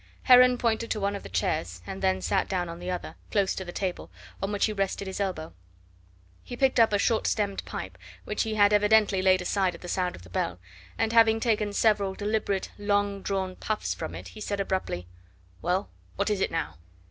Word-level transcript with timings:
Heron 0.23 0.57
pointed 0.57 0.89
to 0.89 0.99
one 0.99 1.15
of 1.15 1.21
the 1.21 1.29
chairs, 1.29 1.79
and 1.85 2.01
then 2.01 2.23
sat 2.23 2.49
down 2.49 2.69
on 2.69 2.79
the 2.79 2.89
other, 2.89 3.13
close 3.29 3.53
to 3.53 3.63
the 3.63 3.71
table, 3.71 4.09
on 4.41 4.51
which 4.51 4.65
he 4.65 4.73
rested 4.73 5.05
his 5.05 5.19
elbow. 5.19 5.53
He 6.41 6.57
picked 6.57 6.79
up 6.79 6.91
a 6.91 6.97
short 6.97 7.27
stemmed 7.27 7.63
pipe, 7.65 7.99
which 8.25 8.41
he 8.41 8.55
had 8.55 8.73
evidently 8.73 9.21
laid 9.21 9.43
aside 9.43 9.75
at 9.75 9.81
the 9.81 9.87
sound 9.87 10.15
of 10.15 10.23
the 10.23 10.29
bell, 10.31 10.57
and 10.97 11.13
having 11.13 11.39
taken 11.39 11.71
several 11.71 12.15
deliberate 12.15 12.71
long 12.79 13.21
drawn 13.21 13.55
puffs 13.55 13.93
from 13.93 14.15
it, 14.15 14.29
he 14.29 14.41
said 14.41 14.59
abruptly: 14.59 15.05
"Well, 15.61 15.91
what 16.15 16.31
is 16.31 16.41
it 16.41 16.49
now?" 16.49 16.77